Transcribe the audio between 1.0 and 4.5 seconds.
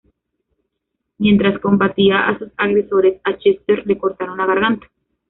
Mientras combatía a sus agresores, a Chester le cortaron la